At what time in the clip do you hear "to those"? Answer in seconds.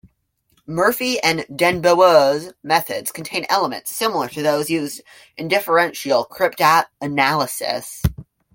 4.29-4.67